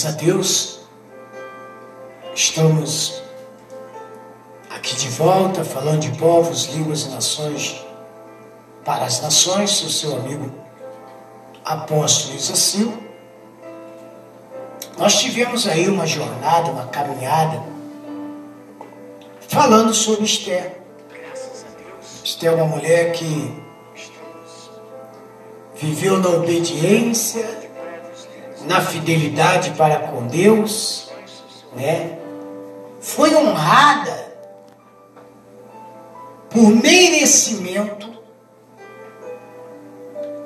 [0.00, 0.80] Graças a Deus,
[2.34, 3.20] estamos
[4.70, 7.84] aqui de volta falando de povos, línguas e nações
[8.82, 9.72] para as nações.
[9.72, 10.50] Sou seu amigo
[11.62, 12.94] apóstolo Isacil.
[14.96, 17.62] Nós tivemos aí uma jornada, uma caminhada,
[19.48, 20.80] falando sobre Esther.
[22.24, 23.62] Esther é uma mulher que
[25.74, 27.69] viveu na obediência
[28.66, 31.10] na fidelidade para com Deus,
[31.74, 32.18] né?
[33.00, 34.30] Foi honrada
[36.50, 38.10] por merecimento,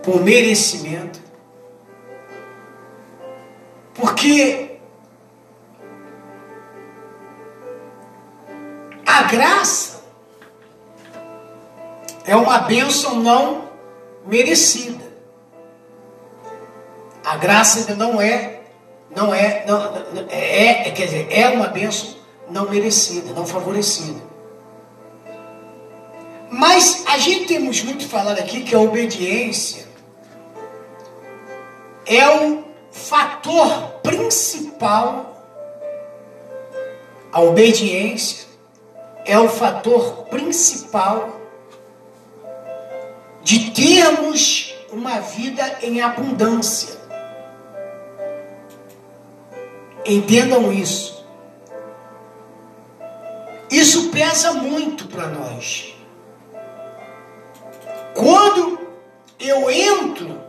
[0.03, 1.21] por merecimento,
[3.95, 4.79] porque
[9.07, 10.05] a graça
[12.25, 13.69] é uma bênção não
[14.27, 15.04] merecida.
[17.25, 18.61] A graça não é,
[19.15, 19.83] não é, não,
[20.29, 22.15] é, é, quer dizer, é uma bênção
[22.51, 24.21] não merecida, não favorecida.
[26.51, 29.87] Mas a gente temos muito falado aqui que a obediência
[32.07, 35.43] é o fator principal.
[37.33, 38.47] A obediência
[39.25, 41.41] é o fator principal
[43.43, 47.04] de termos uma vida em abundância.
[50.05, 51.25] Entendam isso.
[53.71, 55.95] Isso pesa muito para nós.
[58.15, 58.79] Quando
[59.41, 60.41] eu entro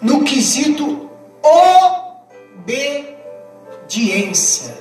[0.00, 1.10] no quesito
[3.86, 4.76] obediência.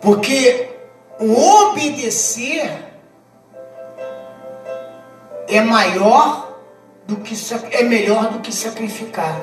[0.00, 0.70] Porque
[1.18, 2.84] o obedecer
[5.48, 6.47] é maior
[7.08, 7.34] do que
[7.70, 9.40] é melhor do que sacrificar.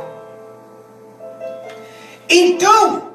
[2.30, 3.12] Então,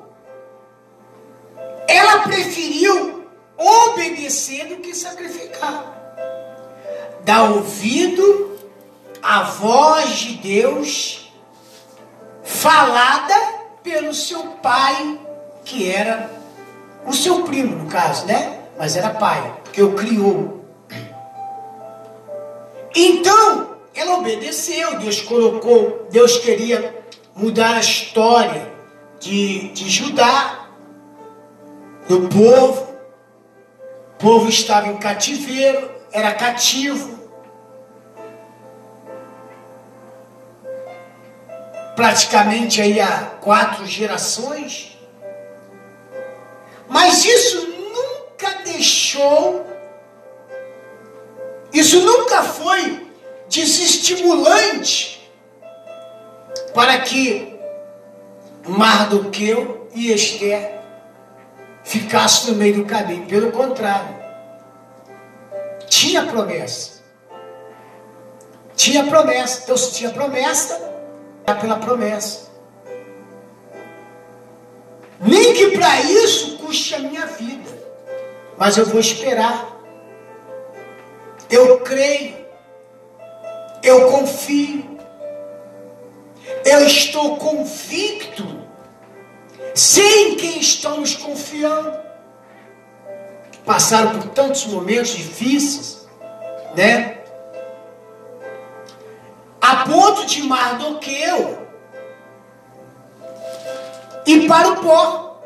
[1.87, 3.25] ela preferiu
[3.57, 5.85] obedecer do que sacrificar.
[7.25, 8.59] Dar ouvido
[9.23, 11.33] à voz de Deus
[12.43, 13.35] falada
[13.85, 15.17] pelo seu pai,
[15.65, 16.29] que era
[17.07, 18.59] o seu primo, no caso, né?
[18.77, 20.65] Mas era pai, porque o criou.
[22.97, 28.73] Então, ela obedeceu, Deus colocou, Deus queria mudar a história
[29.19, 30.69] de, de Judá,
[32.09, 32.91] do povo.
[34.15, 37.19] O povo estava em cativeiro, era cativo.
[41.97, 44.99] Praticamente aí há quatro gerações.
[46.89, 49.67] Mas isso nunca deixou,
[51.73, 53.10] isso nunca foi
[53.51, 55.29] desestimulante
[56.73, 57.59] para que
[58.67, 60.81] Mardoqueu e Esther
[61.83, 63.27] ficassem no meio do caminho.
[63.27, 64.15] Pelo contrário,
[65.89, 67.01] tinha promessa.
[68.77, 69.65] Tinha promessa.
[69.65, 70.81] Então, se tinha promessa,
[71.47, 72.49] é pela promessa.
[75.19, 77.69] Nem que para isso custe a minha vida.
[78.57, 79.77] Mas eu vou esperar.
[81.51, 82.40] Eu creio
[83.83, 84.99] eu confio.
[86.65, 88.61] Eu estou convicto.
[89.75, 91.99] Sei em quem estamos confiando.
[93.65, 96.09] Passaram por tantos momentos difíceis,
[96.75, 97.19] né?
[99.61, 101.61] A ponto de Mardoqueu
[104.27, 105.43] ir para o pó.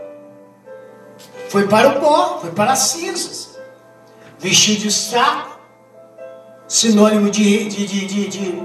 [1.48, 3.58] Foi para o pó, foi para as cinzas.
[4.38, 5.53] Vestido de saco,
[6.74, 8.62] sinônimo de, de, de, de,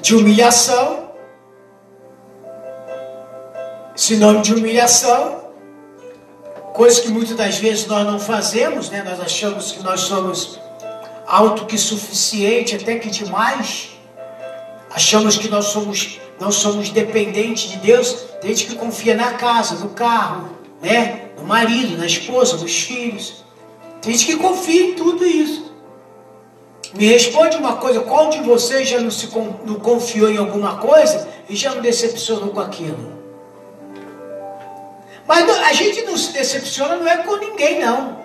[0.00, 1.10] de humilhação,
[3.94, 5.38] sinônimo de humilhação,
[6.72, 9.02] coisa que muitas das vezes nós não fazemos, né?
[9.02, 10.58] Nós achamos que nós somos
[11.26, 13.90] alto que suficiente, até que demais.
[14.90, 18.24] Achamos que nós somos não somos dependentes de Deus.
[18.42, 21.26] Gente que confia na casa, no carro, né?
[21.36, 23.44] No marido, na esposa, nos filhos.
[24.00, 25.67] Tem gente que confia em tudo isso.
[26.94, 29.28] Me responde uma coisa: qual de vocês já não, se,
[29.64, 33.18] não confiou em alguma coisa e já não decepcionou com aquilo?
[35.26, 38.18] Mas a gente não se decepciona não é com ninguém, não.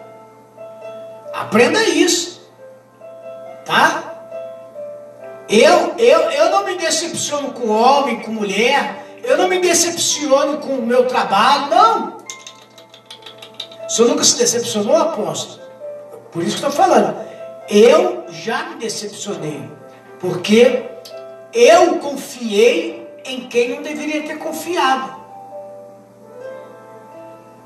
[1.34, 2.42] Aprenda isso.
[3.66, 4.04] Tá?
[5.50, 9.04] Eu, eu, eu não me decepciono com homem, com mulher.
[9.24, 12.18] Eu não me decepciono com o meu trabalho, não.
[13.86, 15.62] O senhor nunca se decepcionou, apóstolo?
[16.32, 17.33] Por isso que estou falando.
[17.70, 19.70] Eu já me decepcionei.
[20.20, 20.84] Porque
[21.54, 25.22] eu confiei em quem não deveria ter confiado.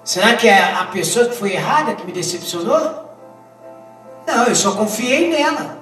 [0.03, 3.07] Será que é a pessoa que foi errada que me decepcionou?
[4.25, 5.77] Não, eu só confiei nela.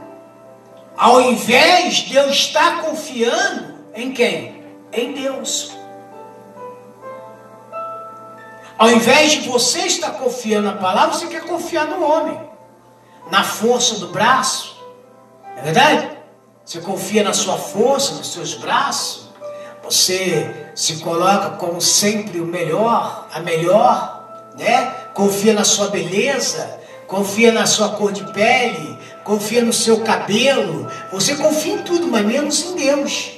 [0.97, 4.63] Ao invés de eu estar confiando em quem?
[4.91, 5.75] Em Deus.
[8.77, 12.39] Ao invés de você estar confiando na palavra, você quer confiar no homem,
[13.31, 14.75] na força do braço.
[15.57, 16.09] É verdade?
[16.65, 19.29] Você confia na sua força, nos seus braços.
[19.83, 24.91] Você se coloca como sempre o melhor, a melhor, né?
[25.13, 30.89] Confia na sua beleza, confia na sua cor de pele, confia no seu cabelo.
[31.11, 33.31] Você confia em tudo, mas menos em Deus.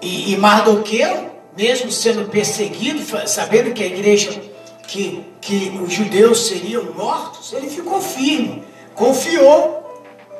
[0.00, 4.40] E, e Mardoqueu, mesmo sendo perseguido, sabendo que a igreja,
[4.86, 8.64] que, que os judeus seriam mortos, ele ficou firme,
[8.94, 9.82] confiou.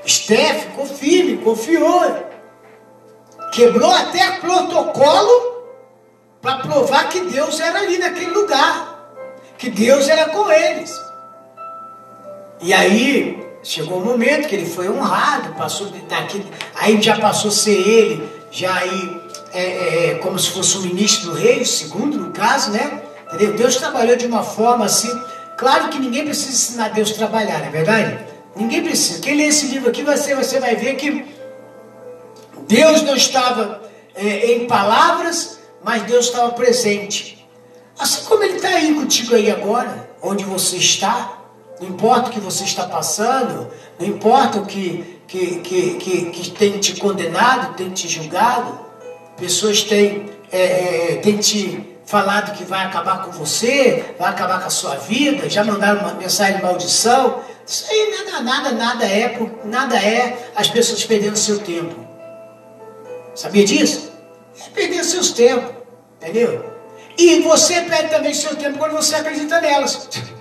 [0.05, 2.03] Esté ficou firme, confiou.
[3.53, 5.55] Quebrou até protocolo
[6.43, 9.13] para provar que Deus era ali naquele lugar,
[9.57, 10.93] que Deus era com eles.
[12.61, 16.45] E aí chegou o momento que ele foi honrado, passou daqui,
[16.75, 19.21] aí já passou a ser ele, já aí
[19.55, 23.03] é, é, é, como se fosse o ministro do rei, o segundo no caso, né?
[23.35, 23.57] Entendeu?
[23.57, 25.11] Deus trabalhou de uma forma assim.
[25.57, 28.19] Claro que ninguém precisa ensinar Deus a trabalhar, não é verdade?
[28.57, 29.21] Ninguém precisa.
[29.21, 31.25] Quem lê esse livro aqui, você, você vai ver que
[32.69, 33.83] Deus não estava
[34.15, 37.47] é, em palavras, mas Deus estava presente.
[37.99, 41.39] Assim como Ele está aí contigo aí agora, onde você está,
[41.81, 46.51] não importa o que você está passando, não importa o que, que, que, que, que
[46.51, 48.79] tem te condenado, tem te julgado,
[49.37, 54.67] pessoas têm, é, é, têm te falado que vai acabar com você, vai acabar com
[54.67, 57.41] a sua vida, já mandaram uma mensagem de maldição.
[57.67, 61.95] Isso aí nada, nada, nada é, nada é as pessoas perdendo seu tempo.
[63.35, 64.13] Sabia disso?
[64.59, 65.75] É perder seus tempos,
[66.21, 66.73] entendeu?
[67.17, 70.09] E você perde também seu tempo quando você acredita nelas.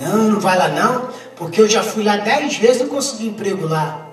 [0.00, 3.28] Não, não vai lá não, porque eu já fui lá dez vezes e não consegui
[3.28, 4.08] emprego lá.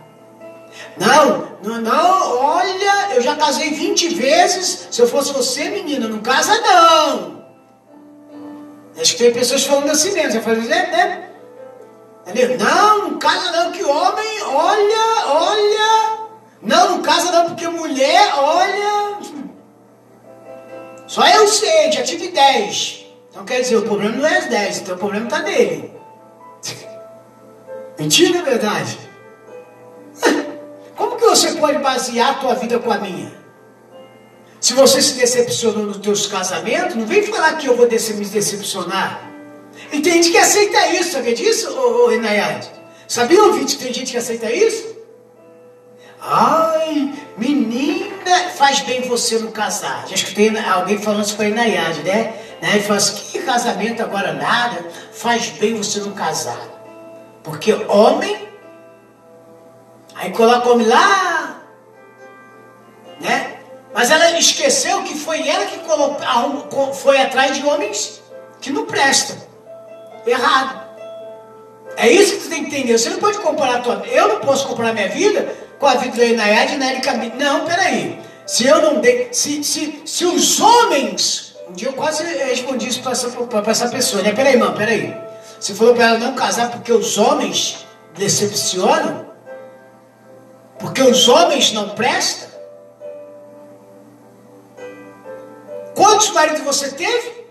[0.98, 4.88] Não, não, não, olha, eu já casei 20 vezes.
[4.92, 7.40] Se eu fosse você, menina, não casa não.
[9.00, 10.32] Acho que tem pessoas falando assim mesmo.
[10.32, 10.88] Você fala, né?
[10.92, 11.30] né?
[12.28, 12.58] Entendeu?
[12.58, 16.20] Não, não casa não, que homem, olha, olha.
[16.62, 19.20] Não, não casa não, porque mulher, olha.
[21.08, 23.06] Só eu sei, já tive 10.
[23.30, 25.92] Então quer dizer, o problema não é as 10, então o problema está nele.
[27.98, 29.09] Mentira, é verdade?
[31.60, 33.32] Pode basear a tua vida com a minha?
[34.60, 39.30] Se você se decepcionou nos teus casamentos, não vem falar que eu vou me decepcionar.
[39.92, 42.70] E tem gente que aceita isso, sabia disso, ô, ô Inayade?
[43.08, 44.98] Sabia, ouvinte, tem gente que aceita isso?
[46.22, 50.06] Ai, menina, faz bem você não casar.
[50.08, 52.34] Já escutei alguém falando isso para a Inayade, né?
[52.62, 52.72] Né?
[52.74, 56.60] Ele fala assim, que casamento agora nada, faz bem você não casar.
[57.44, 58.50] Porque homem,
[60.16, 61.39] aí coloca o homem lá?
[64.00, 65.78] Mas ela esqueceu que foi ela que
[66.94, 68.22] foi atrás de homens
[68.62, 69.36] que não prestam.
[70.26, 70.88] Errado.
[71.98, 72.98] É isso que você tem que entender.
[72.98, 76.16] Você não pode comparar a tua Eu não posso comparar minha vida com a vida
[76.16, 78.22] da Inayade e da Erika Não, peraí.
[78.48, 79.34] Se eu não dei.
[79.34, 83.28] Se, se, se os homens um dia eu quase respondi isso para essa,
[83.68, 84.32] essa pessoa, né?
[84.32, 85.14] Peraí, irmão, peraí.
[85.60, 87.86] Você falou para ela não casar porque os homens
[88.18, 89.26] decepcionam?
[90.80, 92.49] Porque os homens não prestam?
[96.00, 97.46] Quantos maridos você teve?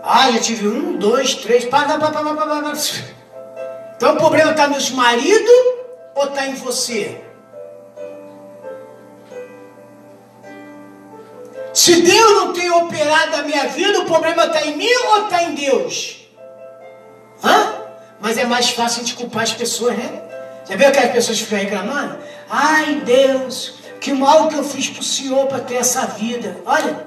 [0.00, 1.64] Ah, já tive um, dois, três.
[1.64, 2.72] Pá, pá, pá, pá, pá.
[3.96, 5.64] Então o problema está nos maridos
[6.14, 7.20] ou está em você?
[11.74, 15.42] Se Deus não tem operado a minha vida, o problema está em mim ou está
[15.42, 16.28] em Deus?
[17.42, 17.72] Hã?
[18.20, 20.22] Mas é mais fácil de culpar as pessoas, né?
[20.68, 22.18] Já viu aquelas pessoas que ficam reclamando?
[22.48, 26.56] Ai, Deus, que mal que eu fiz para o Senhor para ter essa vida.
[26.64, 27.06] Olha,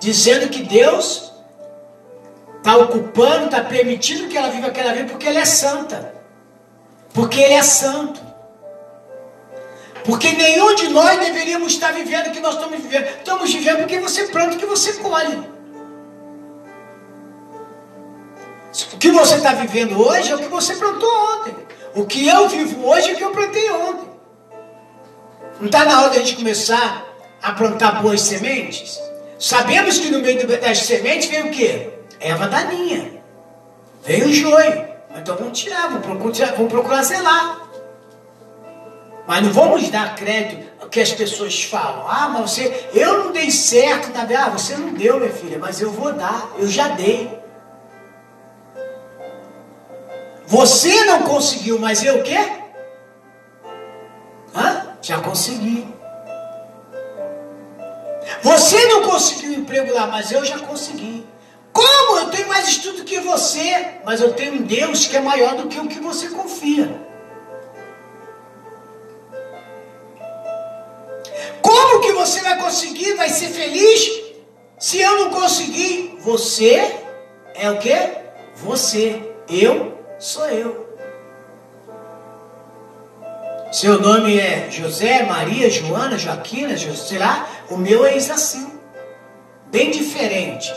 [0.00, 1.32] dizendo que Deus
[2.58, 6.14] está ocupando, está permitindo que ela viva aquela vida porque ela é santa.
[7.12, 8.20] Porque Ele é santo.
[10.04, 13.04] Porque nenhum de nós deveríamos estar vivendo o que nós estamos vivendo.
[13.04, 15.52] Estamos vivendo porque você planta o que você colhe.
[18.94, 21.54] O que você está vivendo hoje é o que você plantou ontem.
[21.94, 24.11] O que eu vivo hoje é o que eu plantei ontem.
[25.62, 27.06] Não está na hora de a gente começar
[27.40, 29.00] a plantar boas sementes?
[29.38, 31.88] Sabemos que no meio das sementes vem o quê?
[32.18, 33.22] Erva daninha.
[34.02, 34.84] Vem o joio.
[35.14, 37.60] Então vamos tirar, vamos procurar, vamos procurar zelar.
[39.24, 42.08] Mas não vamos dar crédito ao que as pessoas falam.
[42.08, 44.40] Ah, mas você, eu não dei certo na vida.
[44.40, 46.50] Ah, você não deu, minha filha, mas eu vou dar.
[46.58, 47.30] Eu já dei.
[50.44, 52.52] Você não conseguiu, mas eu o quê?
[54.56, 54.81] Hã?
[55.02, 55.86] Já consegui.
[58.40, 61.26] Você não conseguiu emprego lá, mas eu já consegui.
[61.72, 62.18] Como?
[62.18, 65.66] Eu tenho mais estudo que você, mas eu tenho um Deus que é maior do
[65.68, 67.00] que o que você confia.
[71.60, 74.22] Como que você vai conseguir, vai ser feliz,
[74.78, 76.16] se eu não conseguir?
[76.20, 76.94] Você
[77.54, 77.96] é o que?
[78.56, 79.34] Você.
[79.48, 80.91] Eu sou eu.
[83.72, 87.48] Seu nome é José, Maria, Joana, Joaquina, sei lá.
[87.70, 88.70] O meu é assim.
[89.70, 90.70] Bem diferente.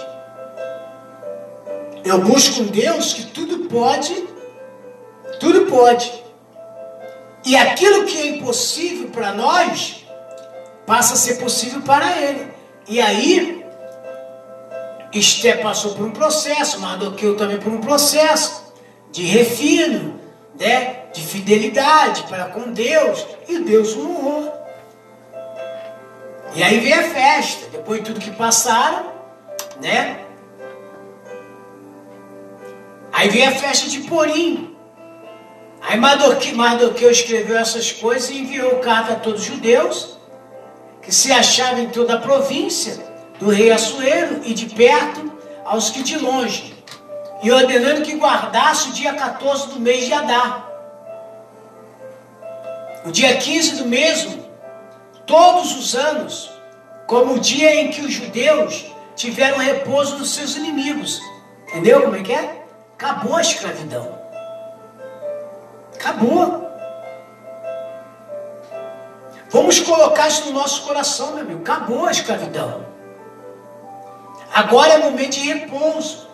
[2.05, 4.13] Eu busco um Deus que tudo pode,
[5.41, 6.09] tudo pode.
[7.45, 10.05] E aquilo que é impossível para nós,
[10.85, 12.47] passa a ser possível para Ele.
[12.87, 13.65] E aí,
[15.11, 18.73] Esté passou por um processo, Mardoqueu também por um processo
[19.11, 20.19] de refino,
[20.57, 21.04] né?
[21.15, 24.53] De fidelidade para com Deus, e Deus o honrou.
[26.53, 29.05] E aí vem a festa, depois de tudo que passaram,
[29.81, 30.19] né?
[33.13, 34.75] Aí vem a festa de Porim.
[35.81, 40.17] Aí Mardoqueu escreveu essas coisas e enviou carta a todos os judeus
[41.01, 42.99] que se achavam em toda a província
[43.39, 45.31] do rei Assuero e de perto
[45.63, 46.75] aos que de longe
[47.43, 50.64] e ordenando que guardasse o dia 14 do mês de Adar.
[53.05, 54.43] O dia 15 do mesmo,
[55.27, 56.49] todos os anos,
[57.05, 58.85] como o dia em que os judeus
[59.15, 61.21] tiveram repouso dos seus inimigos.
[61.67, 62.65] Entendeu como é que é?
[62.95, 64.19] Acabou a escravidão.
[65.93, 66.65] Acabou.
[69.51, 71.61] Vamos colocar isso no nosso coração, meu amigo.
[71.61, 72.85] Acabou a escravidão.
[74.51, 76.27] Agora é momento de repouso.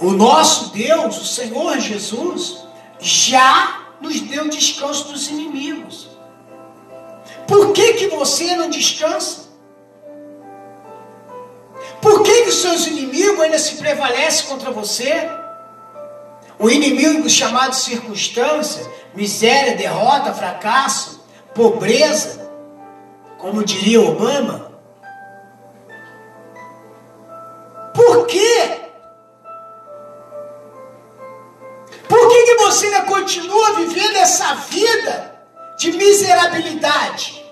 [0.00, 2.64] O nosso Deus, o Senhor Jesus,
[2.98, 6.08] já nos deu descanso dos inimigos.
[7.46, 9.48] Por que, que você não descansa?
[12.00, 15.28] Por que, que os seus inimigos ainda se prevalecem contra você?
[16.58, 21.24] O inimigo chamado circunstância, miséria, derrota, fracasso,
[21.54, 22.50] pobreza,
[23.38, 24.72] como diria Obama.
[27.94, 28.67] Por quê?
[33.28, 35.38] Continua vivendo essa vida
[35.76, 37.44] de miserabilidade?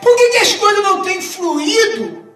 [0.00, 2.32] Por que, que as coisas não têm fluído?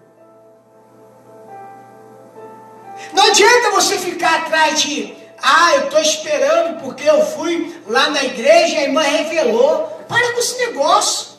[3.13, 8.25] Não adianta você ficar atrás de, ah, eu estou esperando porque eu fui lá na
[8.25, 9.87] igreja e a irmã revelou.
[10.09, 11.30] Para com esse negócio.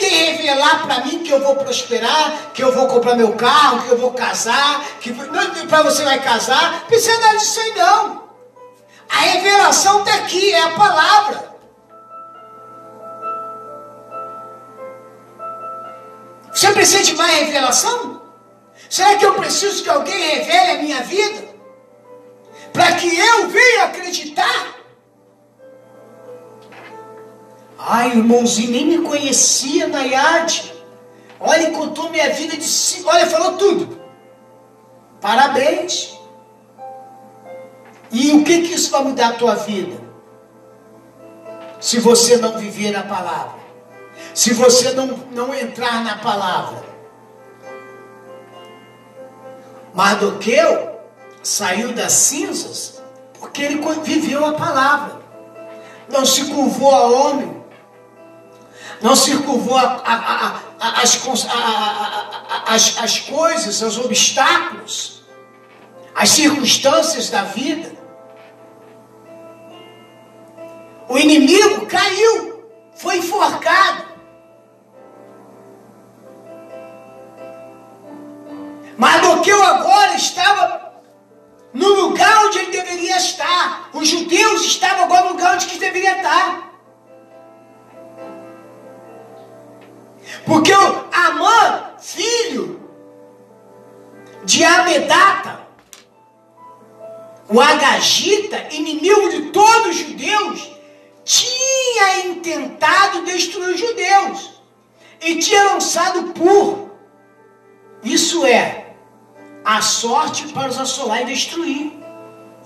[0.00, 3.90] Ninguém revelar para mim que eu vou prosperar, que eu vou comprar meu carro, que
[3.90, 6.86] eu vou casar, que para você vai casar.
[6.86, 8.30] Precisa nada disso aí não.
[9.08, 11.50] A revelação está aqui, é a palavra.
[16.52, 18.22] Você precisa de mais revelação?
[18.88, 21.48] Será que eu preciso que alguém revele a minha vida?
[22.72, 24.79] Para que eu venha acreditar?
[27.92, 30.72] Ai, irmãozinho, nem me conhecia Nayade.
[31.40, 33.02] Olha, contou minha vida de si.
[33.04, 34.00] Olha, falou tudo.
[35.20, 36.16] Parabéns.
[38.12, 40.00] E o que, que isso vai mudar a tua vida?
[41.80, 43.58] Se você não viver a palavra.
[44.34, 46.84] Se você não, não entrar na palavra.
[49.92, 51.00] Mardoqueu
[51.42, 53.02] saiu das cinzas
[53.40, 55.20] porque ele viveu a palavra.
[56.08, 57.59] não se curvou a homem,
[59.00, 59.78] não se curvou
[62.66, 65.22] as coisas, os obstáculos,
[66.14, 67.98] as circunstâncias da vida.
[71.08, 72.64] O inimigo caiu,
[72.94, 74.10] foi enforcado.
[78.96, 80.92] Mardoqueu agora estava
[81.72, 83.88] no lugar onde ele deveria estar.
[83.94, 86.69] Os judeus estavam agora no lugar onde eles deveriam estar.
[90.44, 92.80] Porque o Amã, filho
[94.44, 95.60] de Amedata,
[97.48, 100.70] o Agagita, inimigo de todos os judeus,
[101.24, 104.60] tinha intentado destruir os judeus
[105.20, 106.90] e tinha lançado por,
[108.02, 108.94] isso é,
[109.64, 111.92] a sorte para os assolar e destruir.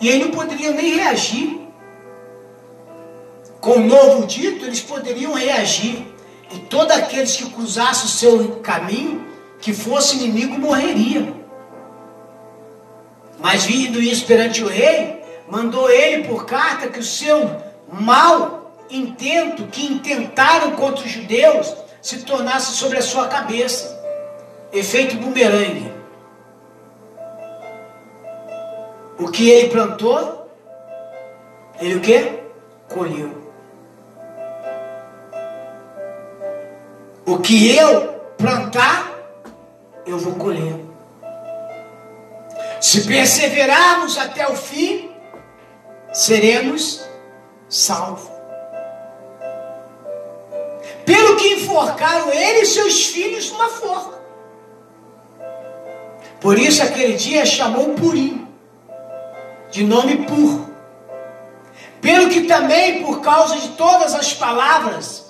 [0.01, 1.61] E ele não poderia nem reagir.
[3.61, 6.14] Com o novo dito, eles poderiam reagir.
[6.55, 9.27] E todos aqueles que cruzassem o seu caminho,
[9.61, 11.35] que fosse inimigo, morreriam.
[13.41, 17.51] Mas vindo isso perante o rei, mandou ele por carta que o seu
[17.89, 24.01] mal intento, que intentaram contra os judeus, se tornasse sobre a sua cabeça.
[24.73, 25.93] Efeito bumerangue.
[29.19, 30.49] O que ele plantou,
[31.81, 32.41] ele o que?
[32.89, 33.44] Colheu.
[37.27, 39.11] O que eu plantar,
[40.05, 40.79] eu vou colher.
[42.81, 45.11] Se perseverarmos até o fim,
[46.13, 47.03] seremos
[47.67, 48.31] salvos.
[51.07, 54.19] Pelo que enforcaram ele e seus filhos numa forca.
[56.41, 58.47] Por isso aquele dia chamou Purim,
[59.71, 60.69] de nome Pur.
[62.03, 65.24] Pelo que também, por causa de todas as palavras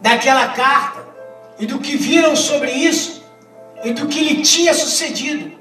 [0.00, 1.06] daquela carta
[1.58, 3.22] e do que viram sobre isso
[3.82, 5.52] e do que lhe tinha sucedido.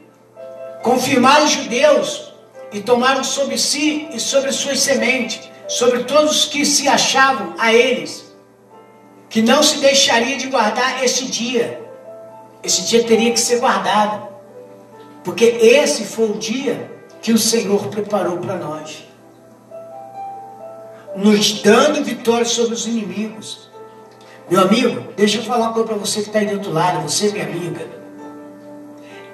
[0.84, 2.34] Confirmaram os judeus
[2.71, 7.73] e tomaram sobre si e sobre suas sementes, sobre todos os que se achavam a
[7.73, 8.26] eles,
[9.30, 11.82] que não se deixaria de guardar este dia.
[12.63, 14.28] Esse dia teria que ser guardado,
[15.23, 19.04] porque esse foi o dia que o Senhor preparou para nós,
[21.15, 23.66] nos dando vitória sobre os inimigos
[24.49, 27.01] meu amigo, deixa eu falar uma coisa para você que está aí do outro lado,
[27.01, 27.86] você minha amiga.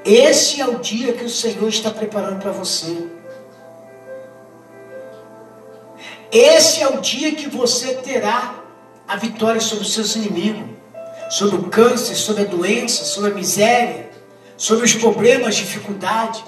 [0.04, 3.08] Esse é o dia que o Senhor está preparando para você.
[6.32, 8.56] Esse é o dia que você terá
[9.08, 10.67] a vitória sobre os seus inimigos,
[11.30, 14.10] sobre o câncer, sobre a doença, sobre a miséria,
[14.58, 16.43] sobre os problemas, dificuldade.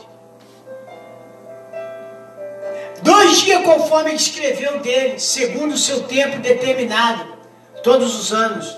[3.03, 7.34] Dois dias conforme ele escreveu dele, segundo o seu tempo determinado
[7.85, 8.75] todos os anos.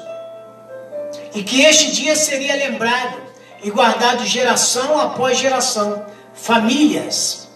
[1.33, 3.17] E que este dia seria lembrado
[3.63, 6.05] e guardado geração após geração.
[6.33, 7.47] Famílias,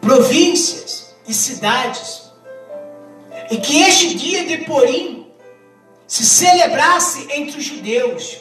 [0.00, 2.24] províncias e cidades.
[3.50, 5.32] E que este dia de Porim
[6.08, 8.40] se celebrasse entre os judeus.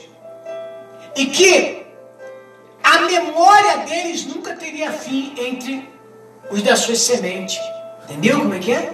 [1.15, 1.85] E que
[2.83, 5.87] a memória deles nunca teria fim entre
[6.49, 7.59] os da sua semente.
[8.03, 8.93] Entendeu como é que é?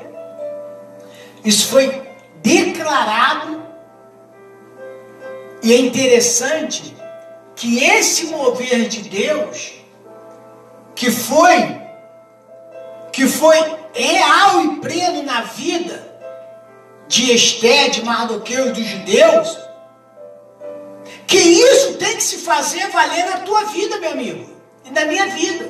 [1.44, 2.02] Isso foi
[2.42, 3.64] declarado
[5.62, 6.96] e é interessante
[7.56, 9.74] que esse mover de Deus
[10.96, 11.80] que foi
[13.12, 13.58] que foi
[13.94, 16.08] real e pleno na vida
[17.08, 19.58] de Esté, de Mardoqueu e dos judeus,
[21.26, 24.50] que isso tem que se fazer valer na tua vida, meu amigo,
[24.86, 25.69] e na minha vida.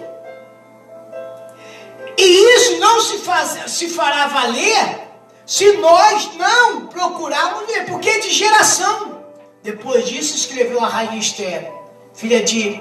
[3.00, 5.10] Se, faz, se fará valer
[5.46, 9.24] se nós não procurarmos ver, porque é de geração.
[9.64, 11.72] Depois disso, escreveu a rainha Esther,
[12.14, 12.80] filha de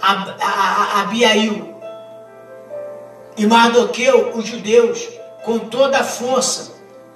[0.00, 1.80] Abiail.
[3.36, 5.08] E Mardoqueu, os judeus,
[5.44, 6.72] com toda a força,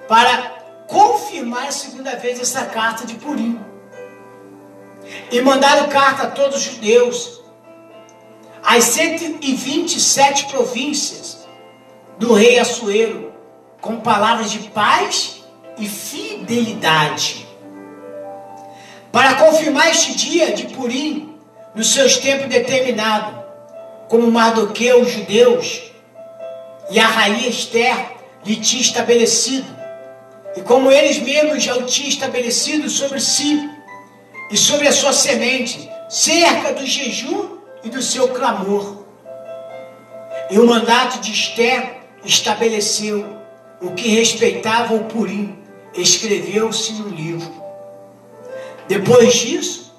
[0.07, 0.55] para
[0.87, 3.61] confirmar a segunda vez essa carta de Purim.
[5.33, 7.43] E mandaram carta a todos os judeus,
[8.63, 11.36] as 127 províncias,
[12.19, 13.33] do rei Assuero,
[13.81, 15.45] com palavras de paz
[15.79, 17.47] e fidelidade.
[19.13, 21.35] Para confirmar este dia de Purim,
[21.75, 23.35] nos seus tempos determinados,
[24.09, 25.83] como Mardoqueu, os judeus,
[26.91, 28.13] e a rainha Esther
[28.45, 29.67] lhe tinha estabelecido,
[30.57, 33.71] e como eles mesmos já o tinham estabelecido sobre si
[34.51, 39.05] e sobre a sua semente, cerca do jejum e do seu clamor.
[40.51, 41.96] E o mandato de Esté
[42.27, 43.25] estabeleceu
[43.81, 45.57] o que respeitava o Purim,
[45.95, 47.51] escreveu-se no livro.
[48.89, 49.95] Depois disso,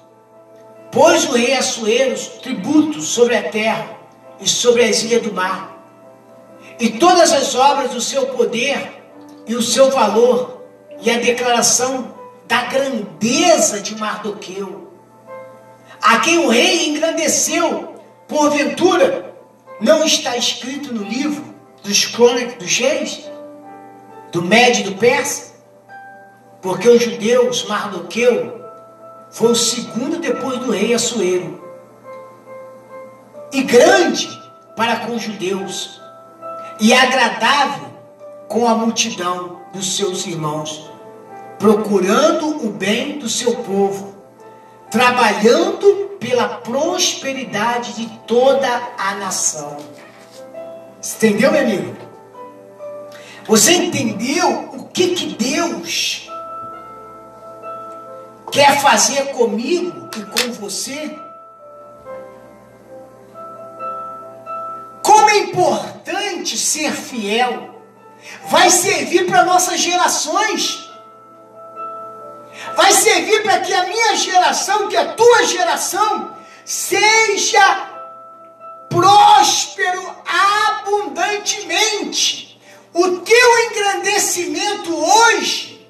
[0.92, 3.96] pôs o rei Assuero tributos sobre a terra
[4.40, 5.76] e sobre as ilhas do mar,
[6.78, 9.02] e todas as obras do seu poder
[9.46, 10.62] e o seu valor,
[11.00, 12.14] e a declaração
[12.46, 14.92] da grandeza de Mardoqueu,
[16.00, 17.94] a quem o rei engrandeceu,
[18.28, 19.34] porventura,
[19.80, 21.47] não está escrito no livro
[21.88, 23.30] dos crônicos dos reis,
[24.30, 25.54] do Médio e do Persa?
[26.60, 28.62] Porque os judeus, Mardoqueu,
[29.30, 31.64] foi o segundo depois do rei Assuero.
[33.50, 34.28] E grande
[34.76, 35.98] para com os judeus,
[36.78, 37.88] e agradável
[38.48, 40.90] com a multidão dos seus irmãos,
[41.58, 44.14] procurando o bem do seu povo,
[44.90, 49.78] trabalhando pela prosperidade de toda a nação.
[51.16, 51.96] Entendeu, meu amigo?
[53.46, 56.30] Você entendeu o que, que Deus
[58.52, 61.18] quer fazer comigo e com você?
[65.02, 67.82] Como é importante ser fiel.
[68.48, 70.90] Vai servir para nossas gerações.
[72.76, 77.87] Vai servir para que a minha geração, que a tua geração, seja
[78.88, 82.60] próspero abundantemente.
[82.92, 85.88] O teu engrandecimento hoje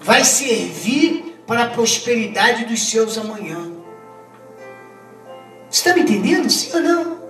[0.00, 3.72] vai servir para a prosperidade dos seus amanhã.
[5.70, 6.50] Você está me entendendo?
[6.50, 7.24] Sim ou não?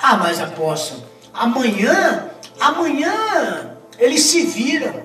[0.00, 5.04] Ah, mas apóstolo, amanhã, amanhã eles se viram.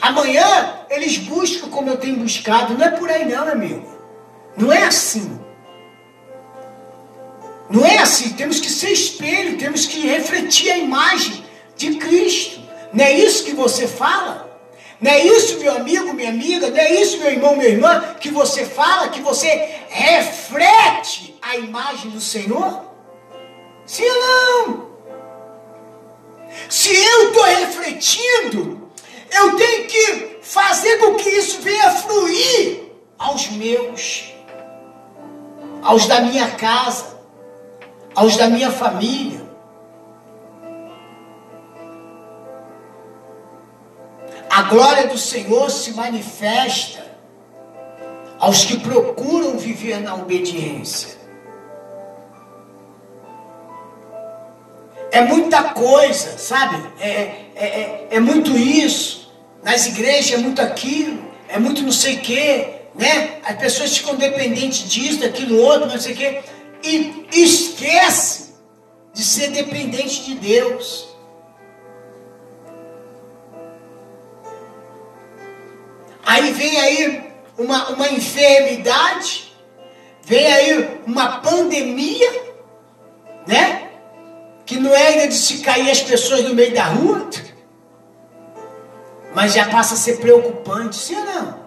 [0.00, 2.74] Amanhã eles buscam como eu tenho buscado.
[2.74, 3.86] Não é por aí não, amigo.
[4.56, 5.40] Não é assim.
[7.68, 11.44] Não é assim, temos que ser espelho, temos que refletir a imagem
[11.76, 12.60] de Cristo.
[12.92, 14.46] Não é isso que você fala?
[15.00, 18.30] Não é isso, meu amigo, minha amiga, não é isso, meu irmão, minha irmã, que
[18.30, 22.82] você fala, que você reflete a imagem do Senhor?
[24.00, 24.86] Ou não?
[26.68, 28.90] Se eu estou refletindo,
[29.30, 32.86] eu tenho que fazer com que isso venha fluir
[33.18, 34.32] aos meus,
[35.82, 37.15] aos da minha casa,
[38.16, 39.44] aos da minha família.
[44.48, 47.04] A glória do Senhor se manifesta
[48.38, 51.14] aos que procuram viver na obediência.
[55.12, 56.82] É muita coisa, sabe?
[56.98, 59.30] É, é, é, é muito isso.
[59.62, 63.40] Nas igrejas é muito aquilo, é muito não sei o quê, né?
[63.44, 66.42] As pessoas ficam dependentes disso, daquilo outro, não sei o quê
[66.82, 68.54] e esquece
[69.12, 71.08] de ser dependente de Deus.
[76.24, 79.52] Aí vem aí uma, uma enfermidade,
[80.22, 82.30] vem aí uma pandemia,
[83.46, 83.90] né?
[84.66, 87.30] Que não é ainda de se cair as pessoas no meio da rua,
[89.34, 91.65] mas já passa a ser preocupante, sim ou não?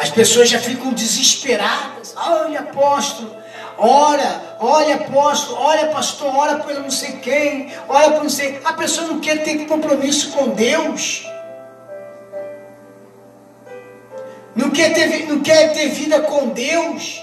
[0.00, 2.14] As pessoas já ficam desesperadas.
[2.16, 3.36] Olha, apóstolo,
[3.76, 8.62] ora, olha, apóstolo, olha, pastor, ora por não sei quem, ora por não sei.
[8.64, 11.22] A pessoa não quer ter compromisso com Deus.
[14.56, 17.22] Não quer ter, não quer ter vida com Deus.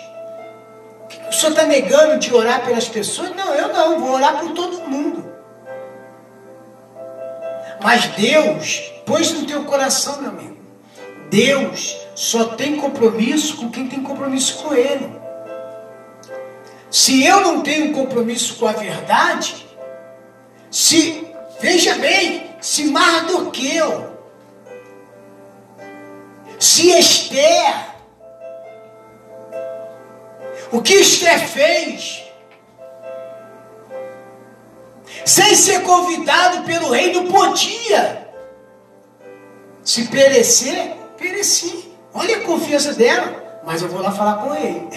[1.29, 3.35] O senhor está negando de orar pelas pessoas?
[3.35, 5.25] Não, eu não, vou orar por todo mundo.
[7.81, 10.57] Mas Deus pôs no teu coração, meu amigo.
[11.31, 15.07] Deus só tem compromisso com quem tem compromisso com Ele.
[16.89, 19.67] Se eu não tenho compromisso com a verdade,
[20.71, 24.17] se, veja bem, se Mardoqueu,
[26.57, 27.91] se Esther,
[30.71, 32.23] o que Esther fez,
[35.23, 38.27] sem ser convidado pelo rei, não podia
[39.83, 41.86] se perecer, pereci.
[42.19, 44.89] Olha a confiança dela, mas eu vou lá falar com ele.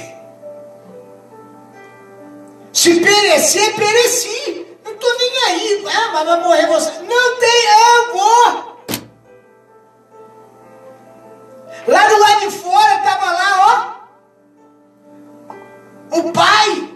[2.72, 4.66] Se perecer, pereci.
[4.82, 5.84] Não estou nem aí.
[5.86, 6.90] Ah, mas vai morrer você.
[7.02, 8.70] Não tem, eu vou.
[11.88, 14.00] Lá do lado de fora estava lá,
[16.10, 16.18] ó.
[16.18, 16.88] O pai.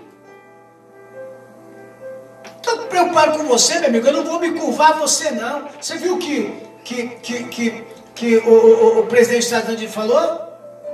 [2.56, 4.06] Estou preocupado com você, meu amigo.
[4.06, 5.68] Eu não vou me curvar a você, não.
[5.78, 6.50] Você viu que,
[6.82, 7.84] que, que, que
[8.14, 10.44] que o, o, o presidente dos falou?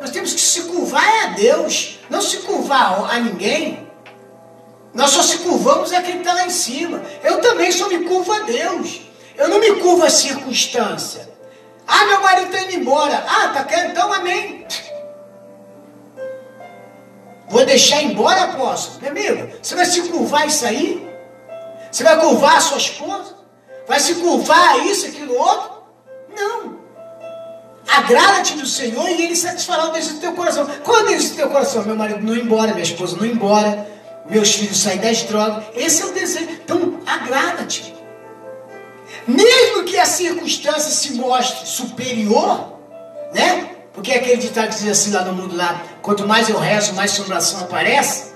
[0.00, 3.90] Nós temos que se curvar a Deus, não se curvar a ninguém.
[4.94, 7.02] Nós só se curvamos a quem está lá em cima.
[7.22, 9.02] Eu também só me curvo a Deus.
[9.36, 11.28] Eu não me curvo à circunstância.
[11.86, 13.24] Ah, meu marido está indo embora.
[13.28, 13.90] Ah, tá querendo?
[13.90, 14.66] Então, amém.
[17.48, 19.02] Vou deixar embora, apóstolo?
[19.02, 21.08] Meu amigo, você vai se curvar isso aí?
[21.90, 23.36] Você vai curvar a sua esposa?
[23.86, 25.82] Vai se curvar a isso, aquilo, outro?
[26.34, 26.79] Não.
[27.96, 30.66] Agrada-te do Senhor e Ele satisfará o desejo do teu coração.
[30.84, 31.84] Qual é o desejo do teu coração?
[31.84, 33.88] Meu marido não embora, minha esposa não embora,
[34.28, 35.64] meus filhos saírem das drogas.
[35.74, 36.48] Esse é o desejo.
[36.50, 37.94] Então, agrada-te.
[39.26, 42.78] Mesmo que a circunstância se mostre superior,
[43.34, 43.70] né?
[43.92, 47.60] Porque aquele ditado diz assim lá no mundo lá, quanto mais eu rezo, mais assombração
[47.60, 48.30] aparece.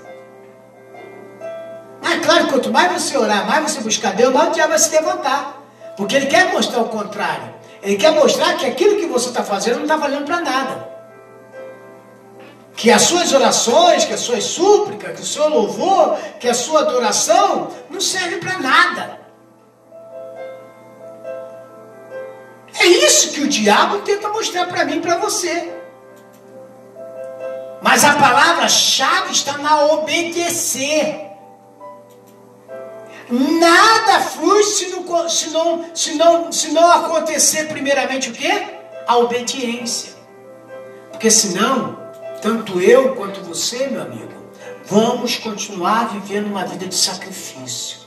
[2.01, 4.91] Mas claro, quanto mais você orar, mais você buscar Deus, mais o diabo vai se
[4.91, 5.63] levantar.
[5.95, 7.54] Porque ele quer mostrar o contrário.
[7.85, 10.89] Ele quer mostrar que aquilo que você está fazendo não está valendo para nada.
[12.75, 16.79] Que as suas orações, que as suas súplicas, que o seu louvor, que a sua
[16.79, 19.19] adoração não serve para nada.
[22.79, 25.71] É isso que o diabo tenta mostrar para mim e para você.
[27.83, 31.24] Mas a palavra-chave está na obedecer.
[33.29, 38.67] Nada flui se não, se, não, se, não, se não acontecer primeiramente o quê?
[39.07, 40.13] A obediência.
[41.11, 41.97] Porque senão,
[42.41, 44.33] tanto eu quanto você, meu amigo,
[44.85, 47.99] vamos continuar vivendo uma vida de sacrifício,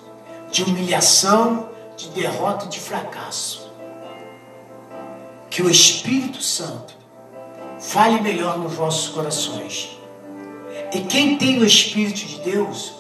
[0.51, 3.73] de humilhação, de derrota e de fracasso.
[5.51, 6.95] Que o Espírito Santo
[7.81, 9.99] fale melhor nos vossos corações.
[10.93, 12.95] E quem tem o Espírito de Deus,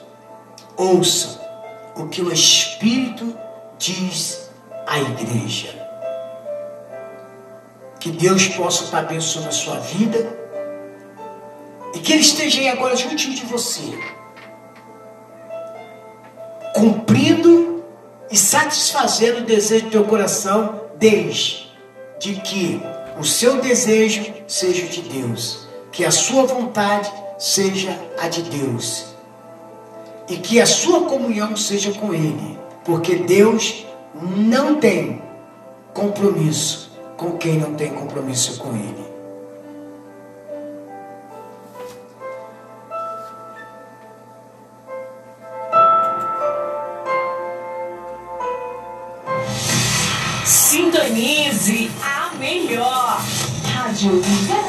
[0.76, 1.47] ouça
[1.98, 3.36] o que o Espírito
[3.76, 4.48] diz
[4.86, 5.74] à igreja.
[7.98, 10.38] Que Deus possa estar abençoando a sua vida
[11.92, 13.98] e que Ele esteja aí agora juntinho de você,
[16.74, 17.84] cumprindo
[18.30, 21.68] e satisfazendo o desejo do teu coração, desde
[22.20, 22.80] de que
[23.18, 29.17] o seu desejo seja de Deus, que a sua vontade seja a de Deus
[30.28, 35.22] e que a sua comunhão seja com Ele, porque Deus não tem
[35.94, 39.08] compromisso com quem não tem compromisso com Ele.
[50.44, 53.20] Sintonize a melhor.
[53.64, 54.67] Rádio Mundial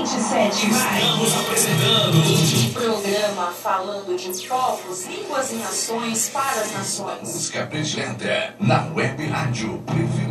[0.00, 0.70] 27.
[0.70, 7.20] Estamos apresentando Programa falando de povos, línguas e nações para as nações.
[7.20, 10.29] Música Predileta na Web Rádio Preferida.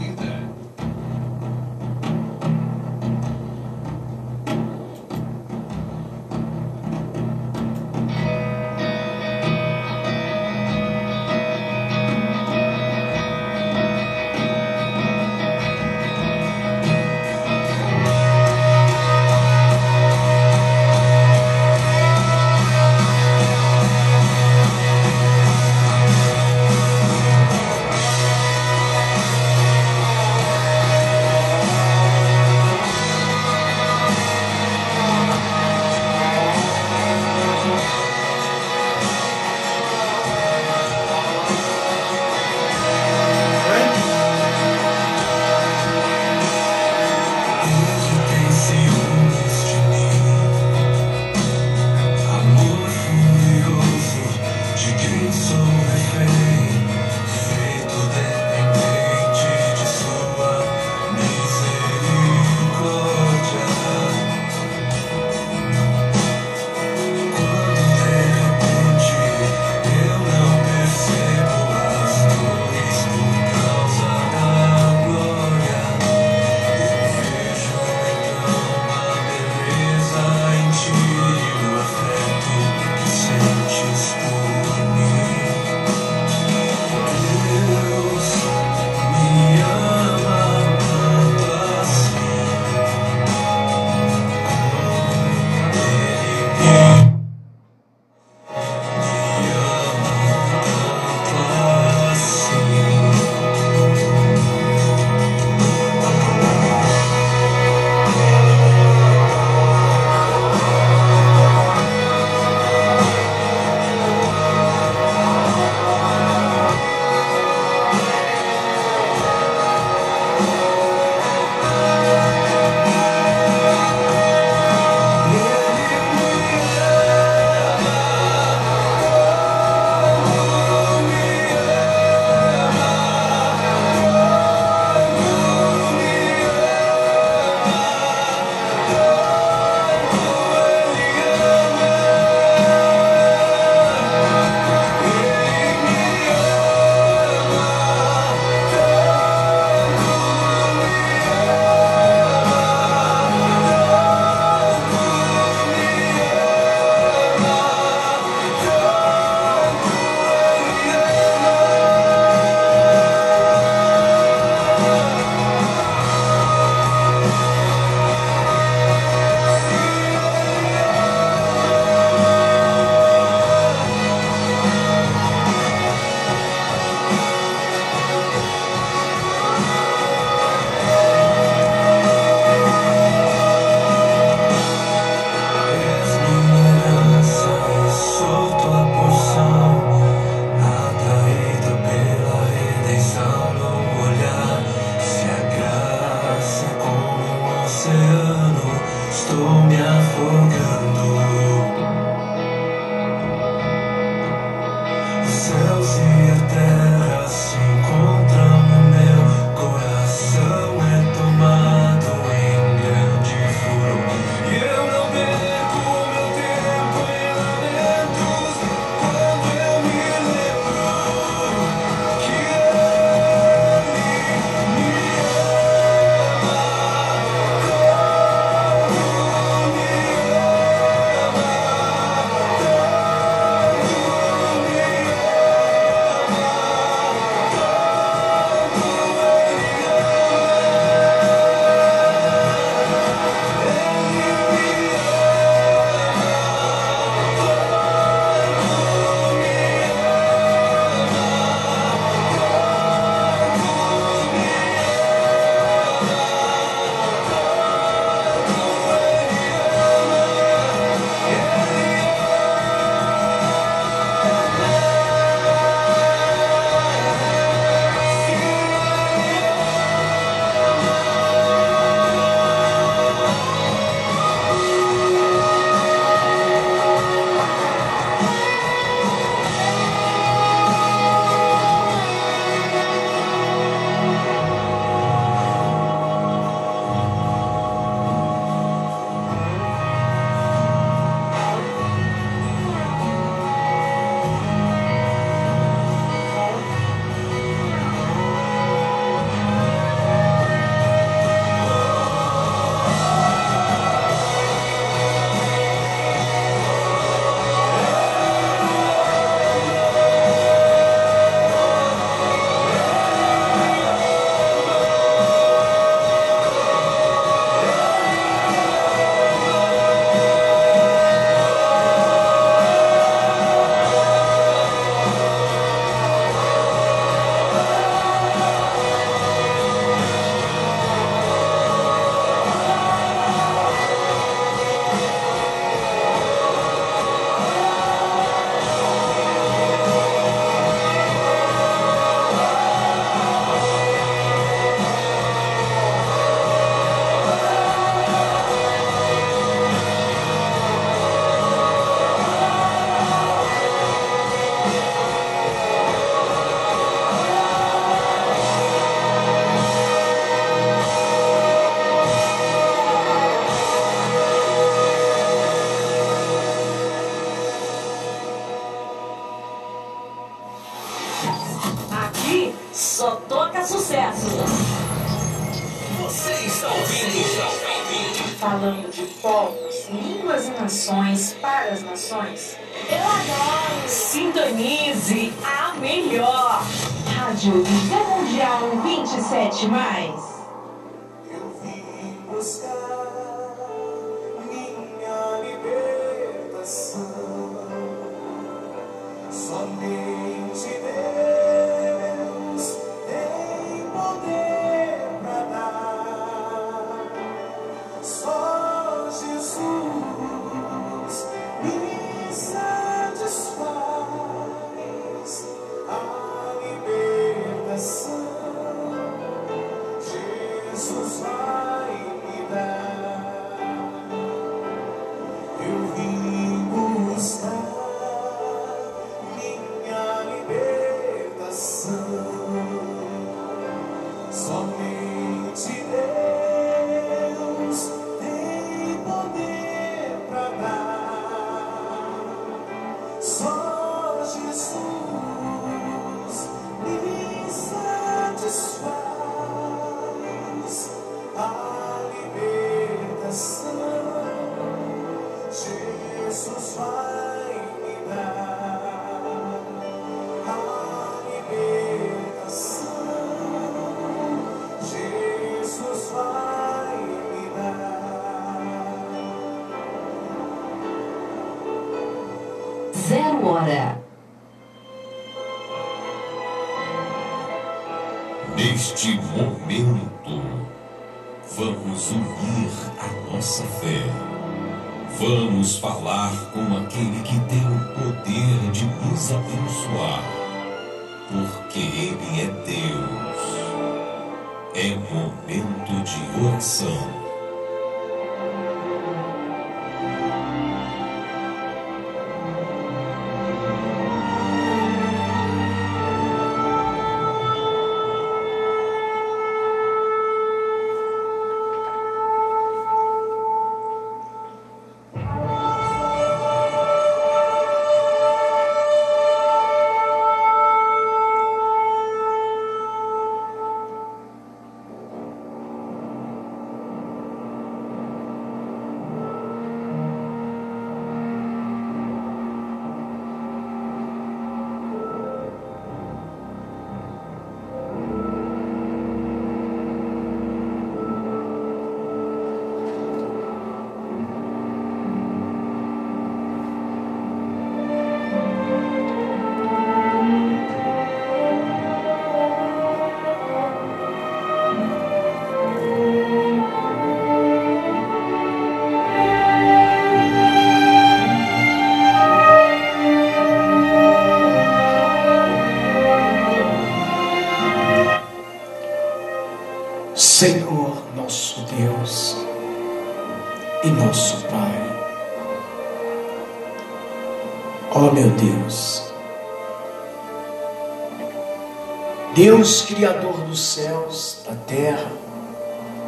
[582.60, 585.10] Deus Criador dos céus, da terra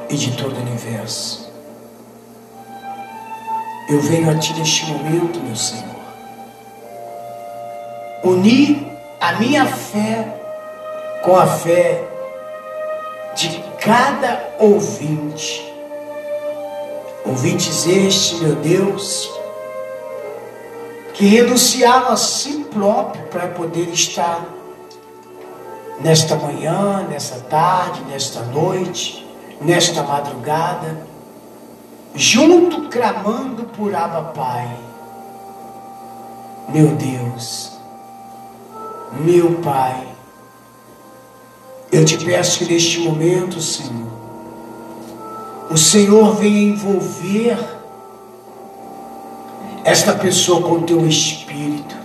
[0.09, 1.49] e de todo o universo,
[3.87, 5.95] eu venho a Ti neste momento, meu Senhor,
[8.25, 8.85] unir
[9.21, 10.27] a minha fé
[11.23, 12.03] com a fé
[13.33, 15.73] de cada ouvinte.
[17.23, 19.31] Ouvintes este, meu Deus,
[21.13, 24.59] que renunciaram a si próprio para poder estar
[26.03, 29.27] nesta manhã, nesta tarde, nesta noite,
[29.61, 31.05] nesta madrugada,
[32.15, 34.77] junto clamando por Abba Pai.
[36.69, 37.71] Meu Deus,
[39.13, 40.07] meu Pai,
[41.91, 44.11] eu te peço que neste momento, Senhor,
[45.69, 47.57] o Senhor venha envolver
[49.83, 52.00] esta pessoa com o teu espírito.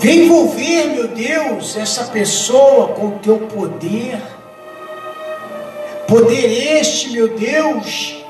[0.00, 4.18] Venha envolver, meu Deus, essa pessoa com o teu poder.
[6.08, 8.24] Poder este, meu Deus,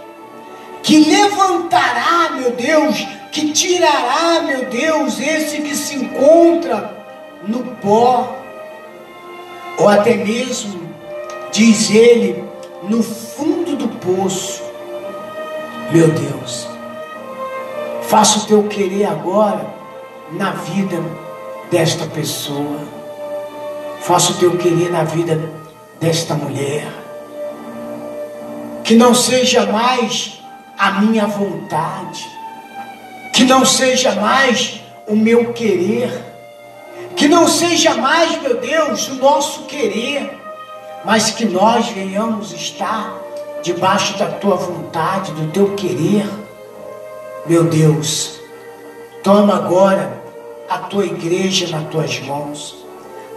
[0.82, 6.92] que levantará, meu Deus, que tirará, meu Deus, esse que se encontra
[7.46, 8.36] no pó
[9.78, 10.80] ou até mesmo,
[11.52, 12.42] diz ele,
[12.82, 14.60] no fundo do poço.
[15.92, 16.68] Meu Deus,
[18.02, 19.72] faça o teu querer agora
[20.32, 21.00] na vida
[21.70, 22.80] desta pessoa.
[24.00, 25.40] Faça o teu querer na vida
[26.00, 26.86] desta mulher.
[28.82, 30.40] Que não seja mais
[30.76, 32.26] a minha vontade.
[33.32, 36.10] Que não seja mais o meu querer.
[37.14, 40.38] Que não seja mais, meu Deus, o nosso querer.
[41.04, 43.14] Mas que nós venhamos estar
[43.62, 46.26] debaixo da tua vontade, do teu querer.
[47.46, 48.40] Meu Deus,
[49.22, 50.19] toma agora
[50.70, 52.76] a tua igreja nas tuas mãos.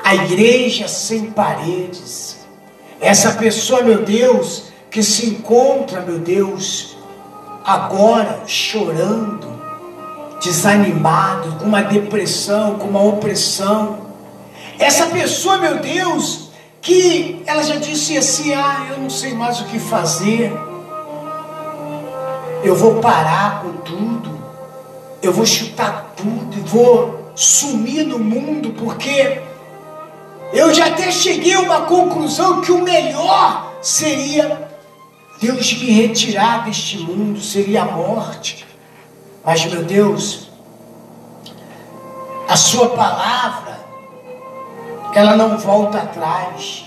[0.04, 2.46] A igreja sem paredes.
[3.02, 6.96] Essa pessoa, meu Deus, que se encontra, meu Deus,
[7.66, 9.48] agora chorando,
[10.40, 13.98] desanimado, com uma depressão, com uma opressão.
[14.78, 19.66] Essa pessoa, meu Deus, que ela já disse assim: ah, eu não sei mais o
[19.66, 20.54] que fazer,
[22.64, 24.40] eu vou parar com tudo,
[25.22, 29.42] eu vou chutar tudo, vou sumir no mundo, porque
[30.52, 34.70] eu já até cheguei a uma conclusão que o melhor seria
[35.44, 38.66] Deus me retirar deste mundo, seria a morte.
[39.44, 40.48] Mas, meu Deus,
[42.48, 43.78] a Sua palavra,
[45.14, 46.86] ela não volta atrás.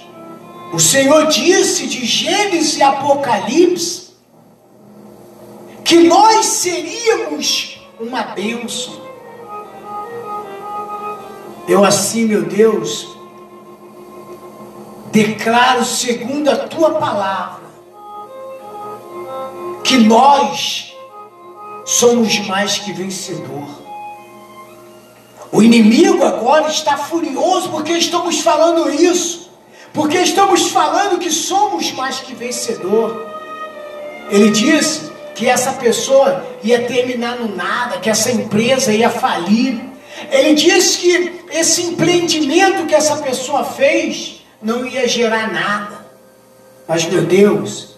[0.73, 4.15] O Senhor disse de Gênesis e Apocalipse
[5.85, 9.06] que nós seríamos uma bênção.
[11.69, 13.17] Eu assim, meu Deus,
[15.11, 17.67] declaro segundo a tua palavra
[19.83, 20.95] que nós
[21.85, 23.69] somos mais que vencedor.
[25.53, 29.51] O inimigo agora está furioso porque estamos falando isso,
[29.95, 33.27] porque estamos falando que somos mais que vencedor.
[34.29, 39.81] Ele disse que essa pessoa ia terminar no nada, que essa empresa ia falir.
[40.31, 46.07] Ele disse que esse empreendimento que essa pessoa fez não ia gerar nada.
[46.89, 47.97] Mas, meu Deus,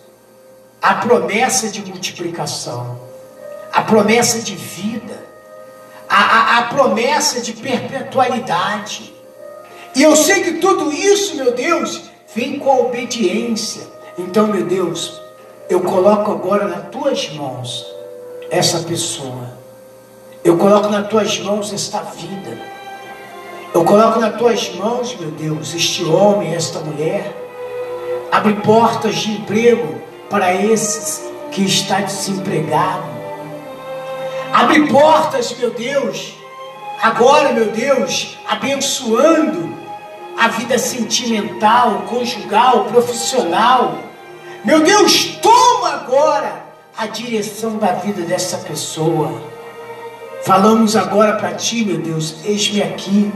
[0.80, 3.00] a promessa de multiplicação,
[3.72, 5.26] a promessa de vida,
[6.08, 9.12] a, a, a promessa de perpetualidade.
[9.94, 12.02] E eu sei que tudo isso, meu Deus,
[12.34, 13.86] vem com a obediência.
[14.16, 15.20] Então, meu Deus,
[15.68, 17.86] eu coloco agora nas tuas mãos
[18.50, 19.57] essa pessoa.
[20.48, 22.58] Eu coloco nas tuas mãos esta vida.
[23.74, 27.36] Eu coloco nas tuas mãos, meu Deus, este homem, esta mulher.
[28.32, 33.04] Abre portas de emprego para esses que está desempregado.
[34.50, 36.32] Abre portas, meu Deus,
[37.02, 39.76] agora, meu Deus, abençoando
[40.38, 43.98] a vida sentimental, conjugal, profissional.
[44.64, 46.64] Meu Deus, toma agora
[46.96, 49.57] a direção da vida dessa pessoa.
[50.42, 53.30] Falamos agora para ti, meu Deus, eis-me aqui,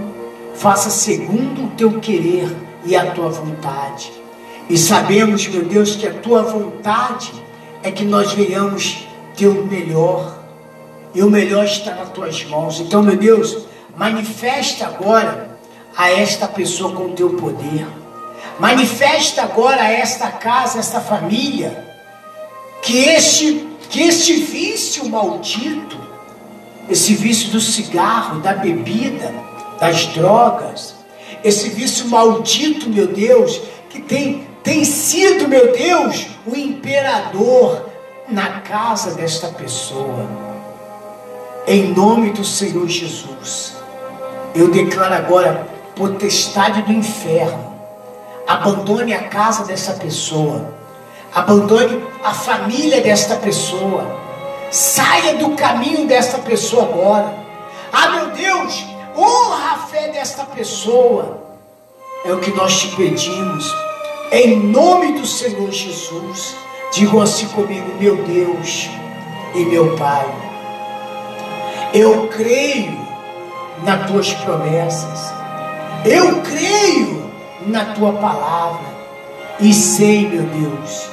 [0.55, 2.48] faça segundo o teu querer
[2.84, 4.12] e a tua vontade.
[4.68, 7.32] E sabemos, meu Deus, que a tua vontade
[7.82, 10.38] é que nós venhamos ter o melhor.
[11.14, 12.80] E o melhor está nas tuas mãos.
[12.80, 15.59] Então, meu Deus, manifesta agora
[15.96, 17.86] a esta pessoa com o teu poder.
[18.59, 21.86] Manifesta agora a esta casa, esta família,
[22.82, 25.98] que este, que este vício maldito,
[26.89, 29.33] esse vício do cigarro, da bebida,
[29.80, 30.95] das drogas,
[31.43, 33.61] esse vício maldito, meu Deus,
[33.91, 37.91] que tem tem sido, meu Deus, o imperador
[38.28, 40.28] na casa desta pessoa.
[41.66, 43.74] Em nome do Senhor Jesus,
[44.55, 45.66] eu declaro agora
[45.97, 47.72] potestade do inferno.
[48.47, 50.72] Abandone a casa dessa pessoa.
[51.35, 54.22] Abandone a família desta pessoa.
[54.73, 57.37] Saia do caminho desta pessoa agora.
[57.93, 61.43] Ah, meu Deus, honra a fé desta pessoa.
[62.25, 63.70] É o que nós te pedimos
[64.35, 66.57] em nome do Senhor Jesus,
[66.91, 68.89] digam assim comigo, meu Deus
[69.55, 70.27] e meu Pai,
[71.93, 72.99] eu creio
[73.85, 75.35] nas tuas promessas,
[76.07, 77.31] eu creio
[77.66, 78.87] na tua palavra
[79.61, 81.11] e sei, meu Deus,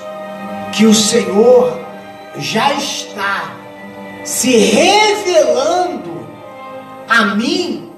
[0.72, 1.78] que o Senhor
[2.38, 3.56] já está
[4.24, 6.28] se revelando
[7.08, 7.92] a mim,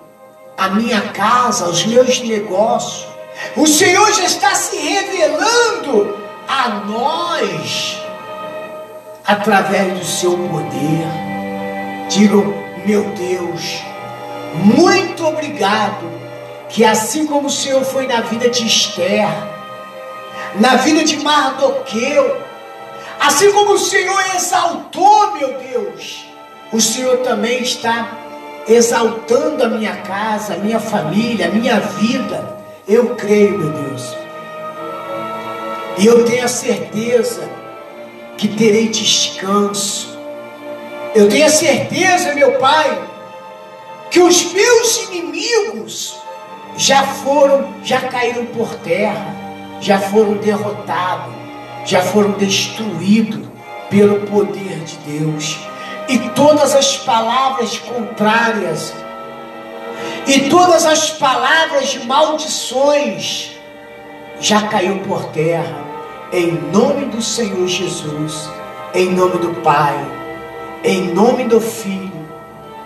[0.58, 3.08] a minha casa, aos meus negócios,
[3.56, 6.18] o Senhor já está se revelando
[6.48, 8.02] a nós
[9.26, 11.08] através do seu poder.
[12.10, 12.54] Digam,
[12.86, 13.82] meu Deus,
[14.54, 16.10] muito obrigado,
[16.70, 19.30] que assim como o Senhor foi na vida de Esther,
[20.56, 22.51] na vida de Mardoqueu,
[23.22, 26.26] assim como o Senhor exaltou, meu Deus,
[26.74, 28.18] o Senhor também está
[28.68, 34.16] exaltando a minha casa, a minha família, a minha vida Eu creio, meu Deus.
[35.98, 37.48] E eu tenho a certeza
[38.38, 40.18] que terei descanso.
[41.14, 43.08] Eu tenho a certeza, meu Pai,
[44.10, 46.18] que os meus inimigos
[46.76, 49.36] já foram, já caíram por terra,
[49.80, 51.41] já foram derrotados,
[51.86, 53.48] já foram destruídos
[53.90, 55.60] pelo poder de Deus.
[56.08, 58.94] E todas as palavras contrárias,
[60.28, 63.52] e todas as palavras de maldições,
[64.40, 65.78] já caiu por terra,
[66.34, 68.50] em nome do Senhor Jesus,
[68.94, 69.96] em nome do Pai,
[70.84, 72.12] em nome do Filho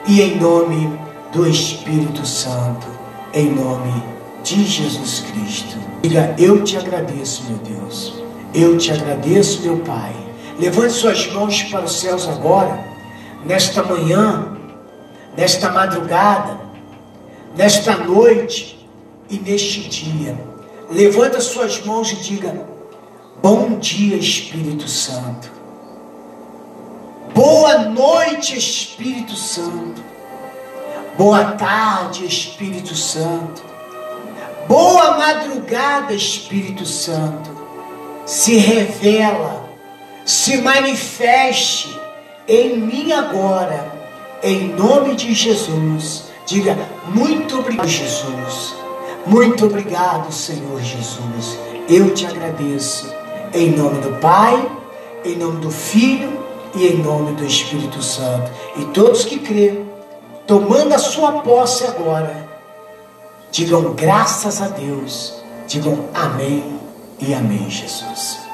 [0.08, 1.00] e em nome
[1.32, 2.88] do Espírito Santo,
[3.34, 4.04] em nome
[4.44, 5.78] de Jesus Cristo.
[6.02, 8.25] Diga, eu te agradeço, meu Deus,
[8.56, 10.16] eu te agradeço, meu Pai.
[10.60, 12.80] Levante suas mãos para os céus agora,
[13.46, 14.58] nesta manhã,
[15.36, 16.58] nesta madrugada,
[17.56, 18.88] nesta noite
[19.30, 20.38] e neste dia.
[20.90, 22.66] Levanta suas mãos e diga:
[23.42, 25.52] Bom dia, Espírito Santo.
[27.34, 30.02] Boa noite, Espírito Santo.
[31.18, 33.64] Boa tarde, Espírito Santo.
[34.68, 37.55] Boa madrugada, Espírito Santo.
[38.26, 39.70] Se revela,
[40.26, 41.96] se manifeste
[42.48, 43.94] em mim agora,
[44.42, 46.24] em nome de Jesus.
[46.48, 46.76] Diga
[47.08, 48.76] muito obrigado, Jesus.
[49.28, 51.60] Muito obrigado, Senhor Jesus.
[51.88, 53.14] Eu te agradeço.
[53.54, 54.72] Em nome do Pai,
[55.24, 56.40] em nome do Filho
[56.74, 58.52] e em nome do Espírito Santo.
[58.78, 59.88] E todos que crêem,
[60.48, 62.48] tomando a sua posse agora,
[63.52, 65.44] digam graças a Deus.
[65.68, 66.75] Digam amém
[67.20, 68.45] e amém, Jesus.